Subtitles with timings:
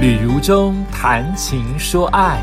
[0.00, 2.40] 旅如中谈情说爱，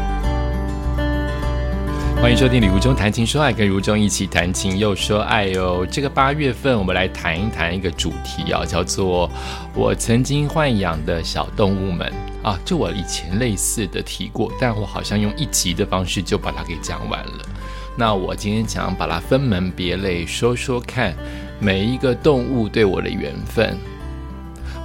[2.22, 5.83] 欢迎收听《旅如中谈情说爱》，跟如中一起谈情又说爱哦。
[5.90, 9.28] 这个八月份，我们来谈一谈一个主题啊，叫做
[9.74, 12.13] “我曾经豢养的小动物们”
[12.46, 12.60] 啊。
[12.63, 17.49] 就我以前类似的提过，但我好像用一集的方式就把它给讲完了。
[17.98, 21.12] 那我今天想把它分门别类说说看，
[21.59, 23.76] 每一个动物对我的缘分。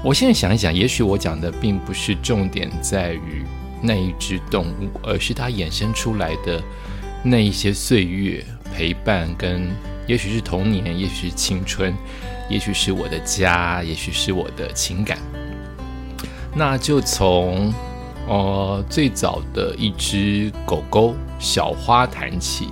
[0.05, 3.45] 我现在想一想，也许我讲的并不是重点在于
[3.80, 6.61] 那一只动物，而是它衍生出来的
[7.23, 8.45] 那一些岁月
[8.75, 9.70] 陪伴，跟
[10.09, 11.95] 也许是童年，也许是青春，
[12.51, 15.16] 也许是我的家，也许是我的情感。
[16.53, 17.73] 那就从
[18.27, 22.70] 呃最早的一只狗狗小花谈起，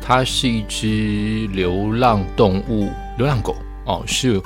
[0.00, 4.40] 它是一只流浪动物，流浪狗哦，是，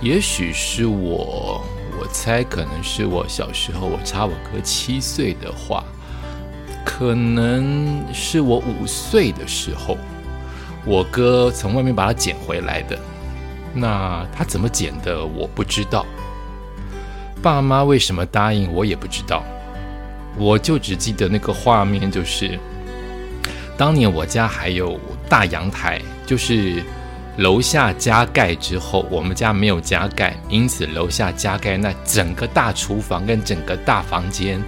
[0.00, 1.60] 也许是我。
[2.00, 5.84] 我猜可能是我小时候，我差我哥七岁的话，
[6.82, 9.98] 可能是我五岁的时候，
[10.86, 12.98] 我哥从外面把它捡回来的。
[13.74, 16.06] 那他怎么捡的，我不知道。
[17.42, 19.44] 爸妈为什么答应，我也不知道。
[20.38, 22.58] 我就只记得那个画面，就是
[23.76, 26.82] 当年我家还有大阳台，就是。
[27.40, 34.62] 楼下加盖之后，我们家没有加盖，因此楼下加盖，那整个大厨房跟整个大房间，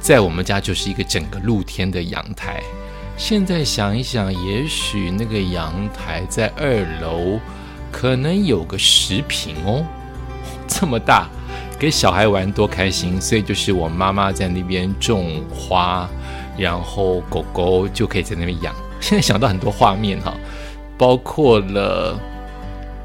[0.00, 2.60] 在我们家就是一个整个露天的阳台。
[3.16, 7.38] 现在想一想，也许那个阳台在二楼，
[7.92, 9.86] 可能有个十平哦，
[10.66, 11.28] 这么大，
[11.78, 13.20] 给小孩玩多开心。
[13.20, 16.08] 所以就是我妈妈在那边种花，
[16.58, 18.74] 然后狗狗就可以在那边养。
[19.00, 20.34] 现在想到很多画面哈。
[20.98, 22.18] 包括了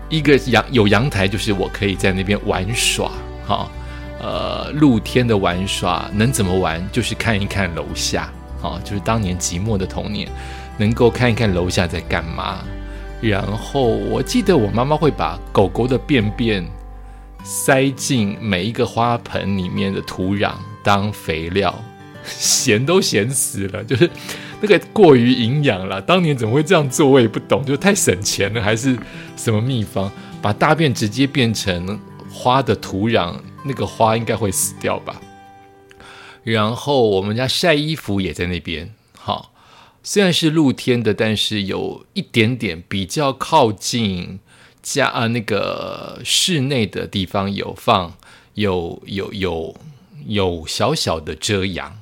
[0.09, 3.11] 一个阳有阳台，就是我可以在那边玩耍，
[3.45, 3.69] 哈，
[4.19, 6.81] 呃，露天的玩耍能怎么玩？
[6.91, 10.29] 就是看一看楼下，哈，就是当年寂寞的童年，
[10.77, 12.59] 能够看一看楼下在干嘛。
[13.21, 16.65] 然后我记得我妈妈会把狗狗的便便
[17.43, 21.73] 塞进每一个花盆里面的土壤当肥料，
[22.25, 24.09] 咸都咸死了，就是。
[24.61, 27.09] 那个过于营养了，当年怎么会这样做？
[27.09, 28.97] 我也不懂，就太省钱了，还是
[29.35, 30.09] 什么秘方？
[30.41, 31.99] 把大便直接变成
[32.31, 35.19] 花的土壤，那个花应该会死掉吧？
[36.43, 39.53] 然后我们家晒衣服也在那边，好，
[40.01, 44.39] 虽然是露天的，但是有一点点比较靠近
[44.81, 48.17] 家啊那个室内的地方有放
[48.55, 49.75] 有有有
[50.25, 52.00] 有小小的遮阳，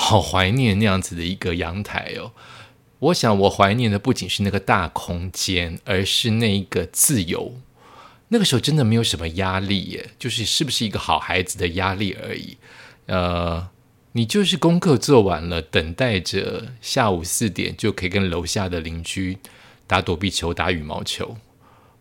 [0.00, 2.30] 好怀念那样子的一个阳台哦！
[3.00, 7.56] 我想我怀念的不仅是那个大空间，而是那一个自由。
[8.28, 12.56] 那个时候真的没有什么压力耶，就是是不是一个好孩子的压力而已。
[13.06, 13.68] 呃，
[14.12, 19.38] 你就是功课做完了，等待着下午四点就可以跟楼下的邻居
[19.88, 21.36] 打躲避球、打羽毛球。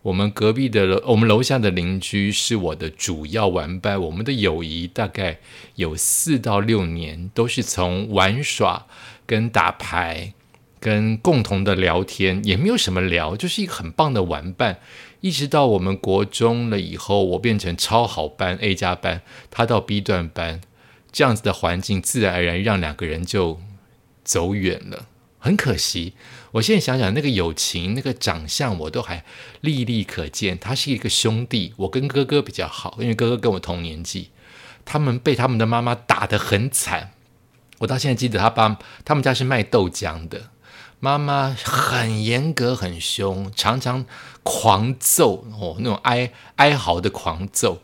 [0.03, 5.39] 我们隔壁的楼我们楼下的邻居是我的主要玩伴，我们的友谊大概
[5.75, 8.85] 有四到六年，都是从玩耍、
[9.25, 10.33] 跟打牌、
[10.79, 14.79] 跟共同的聊天，也没有什么聊，就是一个很棒的玩伴。
[15.19, 20.61] 一直到我们国中了以后，我变成超好班 A 加班，他到 B 段班，
[21.11, 23.59] 这样子的环境，自然而然让两个人就
[24.23, 25.07] 走远了，
[25.39, 26.13] 很可惜。
[26.53, 29.23] 我现在想想，那个友情，那个长相，我都还
[29.61, 30.57] 历历可见。
[30.57, 34.31] 他是一个兄弟，我跟哥哥比较好，因为哥哥跟我同年纪。
[34.89, 37.11] 他们被他们的妈妈打得很惨，
[37.79, 40.49] 我到现在记得他爸他们家是卖豆浆的，
[41.01, 44.05] 妈妈很严格很凶，常常
[44.43, 47.81] 狂揍哦，那种哀哀嚎的狂揍。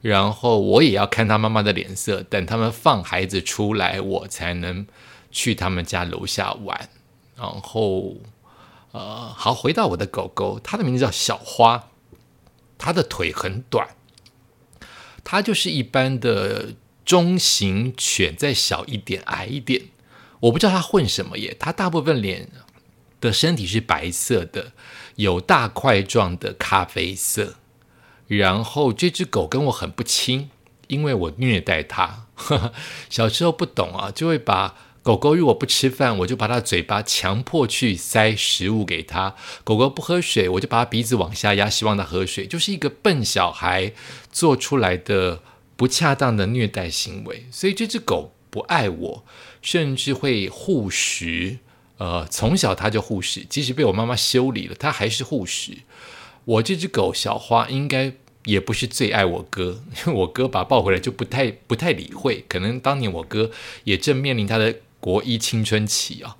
[0.00, 4.86] 然后我也要看他妈妈的脸色，等他们放孩子出来，我才能
[5.30, 6.88] 去他们家楼下玩。
[7.36, 8.16] 然后，
[8.92, 11.90] 呃，好，回到我的狗狗，它的名字叫小花，
[12.78, 13.88] 它的腿很短，
[15.22, 16.74] 它就是一般的
[17.04, 19.90] 中型犬，再小一点，矮一点。
[20.40, 22.48] 我不知道它混什么耶，它大部分脸
[23.20, 24.72] 的身体是白色的，
[25.16, 27.56] 有大块状的咖啡色。
[28.26, 30.50] 然后这只狗跟我很不亲，
[30.88, 32.28] 因为我虐待它，
[33.10, 34.74] 小时候不懂啊，就会把。
[35.06, 39.36] 狗狗如果不吃饭，我就把它嘴巴强迫去塞食物给它。
[39.62, 42.44] 狗狗不喝水，我就把它鼻子往下压，希望它喝水。
[42.44, 43.92] 就是一个笨小孩
[44.32, 45.40] 做出来的
[45.76, 47.46] 不恰当的虐待行为。
[47.52, 49.24] 所以这只狗不爱我，
[49.62, 51.58] 甚至会护食。
[51.98, 55.72] 呃，从小它就护食，即使被我妈妈修理了，它还是护食。
[56.44, 58.12] 我这只狗小花应该
[58.44, 62.44] 也不是最爱我哥，因 为我哥把他抱回来就不太不太理会。
[62.48, 63.52] 可能当年我哥
[63.84, 64.74] 也正面临他的
[65.06, 66.36] 国一青春期啊。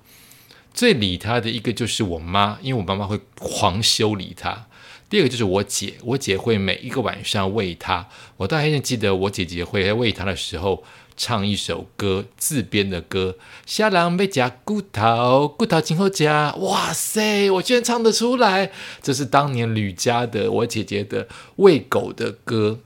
[0.73, 4.67] 最理他的一个就是我妈，因为我妈妈会狂修理他。
[5.09, 8.09] 第二个就是我姐，我姐会每一个晚上喂他。
[8.35, 10.83] 我到现在记得我姐姐会在喂他的时候
[11.15, 16.53] 唱一首歌，自编的歌：下狼被夹骨头，骨头今后夹。
[16.55, 18.73] 哇塞，我居然唱得出来！
[19.01, 22.81] 这是当年吕家的我姐姐的喂狗的歌。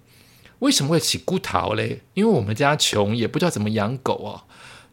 [0.60, 2.02] 为什么会起骨头嘞？
[2.14, 4.46] 因为我们家穷，也不知道怎么养狗啊。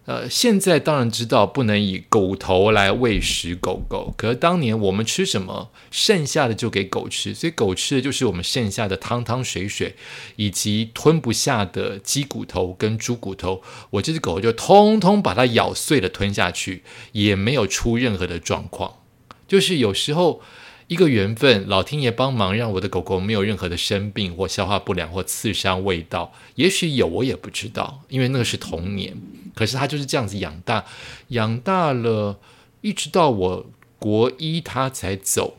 [0.09, 9.97] 呃，现在当然知道不能以狗头来喂食狗狗，可是当年我们吃什么，剩下的就给狗吃，所以狗吃的就是我们剩下的汤汤水水，
[10.37, 13.61] 以及吞不下的鸡骨头跟猪骨头，
[13.91, 19.01] 我这只狗就通通把它咬碎了吞下去，也没有出任何的状况，
[19.47, 20.41] 就是有时候。
[20.89, 29.15] 一个缘分，老天爷帮忙让我的狗狗没有任何的生病或消化不良或刺伤味道，也许有我也不知道，因为那个是童年。
[29.55, 30.87] 可是它就是这样子养大，
[31.29, 32.39] 养大了，
[32.81, 33.67] 一直到我
[33.99, 35.59] 国一它才走，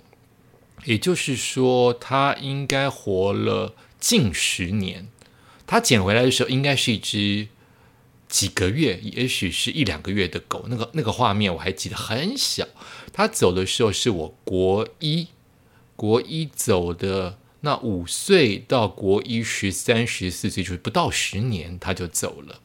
[0.85, 5.07] 也就是说它应该活了近十年。
[5.67, 7.49] 它捡回来的时候应该是一只
[8.29, 10.65] 几个月，也许是一两个月的狗。
[10.69, 12.65] 那个那个画面我还记得很小。
[13.11, 15.27] 他走的时候是我国一，
[15.95, 22.61] 国一走的那五岁到国一十三十四岁，就是不到十年他就走了。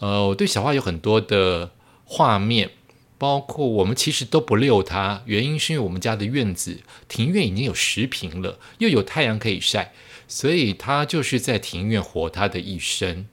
[0.00, 1.70] 呃，我对小花有很多的
[2.04, 2.72] 画面，
[3.16, 9.92] 包括我们其实都不遛它，原因是因为我们家的院子庭院已经有十平了，又有太阳可以晒，
[10.26, 13.26] 所以它就是在庭院活它的一生。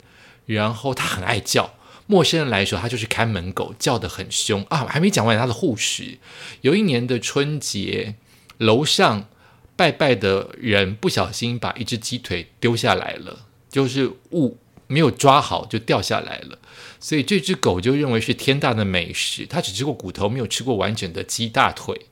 [0.45, 1.75] 然后它很爱叫。
[2.07, 4.85] 陌生人来说，他就是看门狗，叫得很凶啊！
[4.85, 6.19] 还没讲完他的护食。
[6.61, 8.13] 有一年的春节，
[8.59, 9.27] 楼上
[9.75, 16.59] 拜拜的人不小心把一只鸡腿丢下来了，就是误没有抓好就掉下来了，
[16.99, 19.47] 所以这只狗就认为是天大的美食。
[19.47, 22.05] 它只吃过骨头，没有吃过完整的鸡大腿，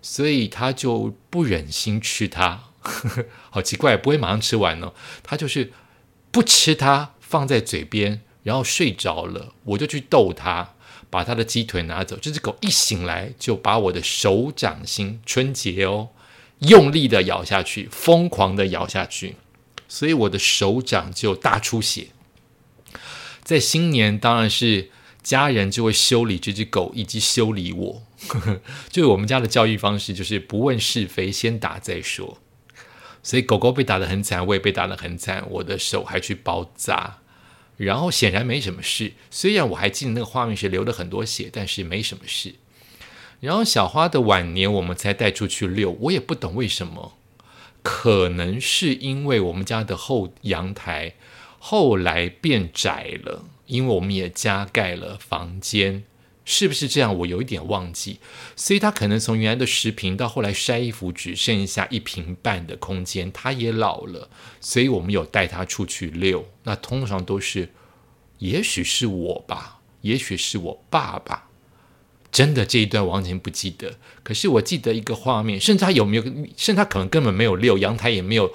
[0.00, 2.62] 所以它就不忍心吃它。
[3.50, 5.72] 好奇怪，不会马上吃完呢，它就是
[6.30, 8.20] 不吃它，放在嘴边。
[8.42, 10.76] 然后睡着了，我就去逗它，
[11.10, 12.16] 把它的鸡腿拿走。
[12.22, 16.10] 这只狗一醒来，就把我的手掌心，春节哦，
[16.60, 19.34] 用力的咬下去，疯狂的咬下去，
[19.88, 22.10] 所以我的手掌就大出血。
[23.42, 24.92] 在新年，当然是
[25.24, 28.02] 家人就会修理这只狗，以及修理我。
[28.90, 32.38] 就是我们家的教育方式，就是不问是非，先打再说。
[33.26, 37.18] 所以狗狗被打得很惨，我也被打得很惨，我的手还去包扎。
[37.76, 42.54] 然后显然没什么事，虽然我还记得那个画面是流了很多血，但是没什么事。
[43.40, 47.14] 然后小花的晚年我们才带出去遛，我也不懂为什么，
[47.82, 51.14] 可能是因为我们家的后阳台
[51.58, 56.04] 后来变窄了，因为我们也加盖了房间。
[56.48, 57.14] 是不是这样？
[57.18, 58.20] 我有一点忘记，
[58.54, 63.30] 所以他可能从原来的十平到后来晒衣服只剩下一平半的空间。
[63.32, 66.48] 他也老了，所以我们有带他出去遛。
[66.62, 67.70] 那通常都是，
[68.38, 71.48] 也许是我吧，也许是我爸爸。
[72.30, 78.52] 真的这一段完全不记得，可是我记得一个画面，甚至他有没有，甚至他可能根本没有遛，阳台也没有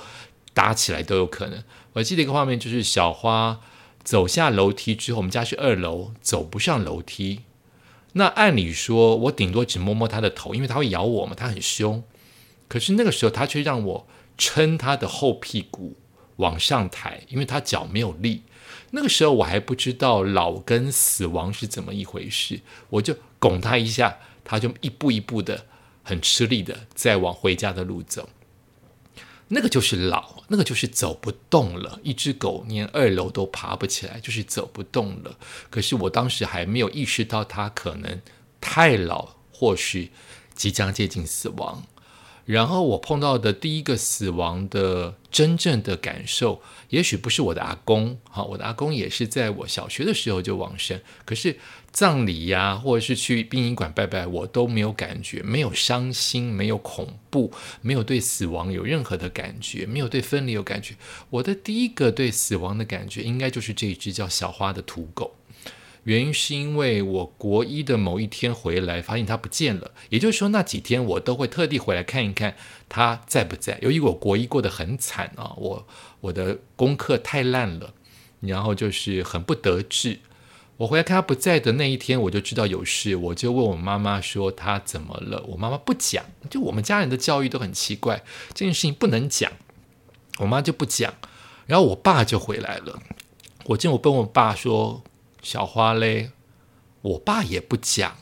[0.53, 1.63] 搭起来都有可能。
[1.93, 3.59] 我记得一个画面，就是小花
[4.03, 7.41] 走下楼梯之后，我们家是二楼，走不上楼梯。
[8.13, 12.03] 那按理说，我顶多只摸摸它的头，因为它会咬我嘛，它很凶。
[12.67, 15.95] 可是那个时候，它却让我撑它的后屁股
[16.37, 18.43] 往上抬，因为它脚没有力。
[18.91, 25.65] 那个时候我还不知道老跟死亡是怎么一回事，我就拱它一下，它就一步一步的
[26.03, 28.27] 很吃力的在往回家的路走。
[29.53, 31.99] 那个就是老，那个就是走不动了。
[32.03, 35.37] 一只狗连二楼都爬不起来，就是走不动了。
[35.69, 38.21] 可是我当时还没有意识到它可能
[38.61, 40.11] 太老，或许
[40.55, 41.83] 即将接近死亡。
[42.45, 50.99] 然后我碰到的第一个死亡的真正的感受，也许不是我的阿公，哈，我的阿公也是在我小学的时候就往生。
[51.23, 51.57] 可是
[51.91, 60.95] 葬礼呀，或者是去殡仪馆拜拜，我都没有感觉，没有伤心，没有恐怖，没有对死亡有任何的感觉，没有对分离有感觉。
[61.29, 65.35] 我的第一个对死亡的感觉，应该就是这一只叫小花的土狗。
[66.03, 69.91] 原因是因为我国一的某一天回来，发现它不见了。
[70.09, 72.55] 也就是说，那几天我都会特地回来看一看
[72.89, 73.77] 它在不在。
[73.81, 75.87] 由于我国一过得很惨啊，我
[76.21, 77.93] 我的功课太烂了，
[78.39, 80.19] 然后就是很不得志。
[80.77, 85.43] 我回来看它不在的那一天，我就知道有事，我就问我妈妈说它怎么了。
[85.49, 88.23] 我妈妈不讲，就我们家人的教育都很奇怪，
[88.55, 89.51] 这件事情不能讲。
[90.39, 91.13] 我妈就不讲，
[91.67, 92.99] 然后我爸就回来了。
[93.65, 95.03] 我见我跟我爸说
[95.41, 96.31] 小花嘞，
[97.01, 98.17] 我爸也不讲。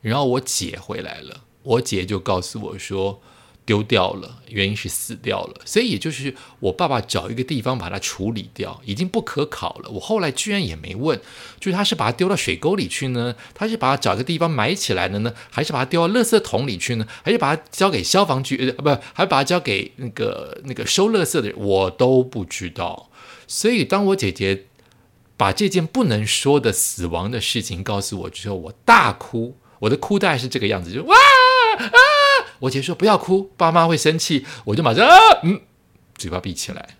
[0.00, 3.20] 然后我姐回来了，我姐就告诉我说。
[3.66, 9.88] 丢掉了，原因是死掉了，所以也就是我爸爸找一个地方把它处理掉，已经不可考了。
[9.88, 11.18] 我后来居然也没问，
[11.58, 18.68] 就是他是把它丢到水沟里去呢，他是把它找个地方埋起来的呢，还是把它丢到垃圾桶里去呢，还是把它交给消防局？
[18.68, 23.08] 呃，不，还把它交给那个那个收垃圾的人，我都不知道。
[23.46, 24.66] 所以当我姐姐
[25.36, 31.98] 把这件不能说的死亡的事情告诉我之后，我大哭，我的哭大概是这个样子，就哇啊！
[32.60, 34.46] 我姐说不要哭，爸妈会生气。
[34.66, 35.60] 我就马上啊，嗯，
[36.16, 36.96] 嘴巴闭起来。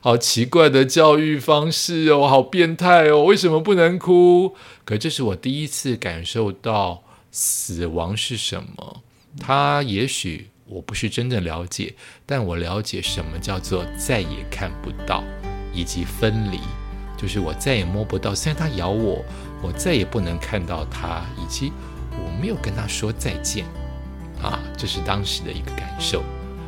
[0.00, 3.22] 好奇怪的教育方式哦，好变态哦！
[3.24, 4.56] 为什么不能哭？
[4.84, 9.02] 可这是我第一次感受到死亡是什么。
[9.40, 11.94] 他也许我不是真的了解，
[12.26, 15.22] 但我了解什么叫做再也看不到，
[15.72, 16.58] 以及分离，
[17.22, 18.34] 就是我再也摸不到。
[18.34, 19.24] 虽然它咬我，
[19.62, 21.72] 我再也不能看到它，以及
[22.10, 23.64] 我没有跟它说再见。
[24.42, 26.24] 啊，这是当时的一个感受，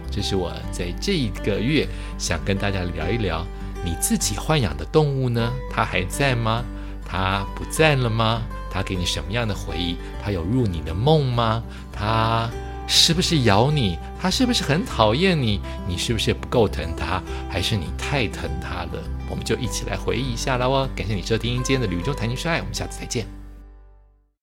[0.09, 3.45] 这是我在这一个月想跟大家聊一聊，
[3.85, 5.53] 你自己豢养的动物呢？
[5.73, 6.63] 它还在吗？
[7.05, 8.43] 它不在了吗？
[8.71, 9.97] 它给你什么样的回忆？
[10.23, 11.65] 它有入你的梦吗？
[11.93, 12.49] 它
[12.87, 13.99] 是不是咬你？
[14.21, 15.61] 他是不是很讨厌你？
[15.89, 17.23] 你是不是不够疼他？
[17.51, 19.03] 还是你太疼他了？
[19.29, 20.89] 我们就一起来回忆一下了哦！
[20.95, 23.44] 感谢你收听今天的《旅中谈情说爱》，我们下次再见。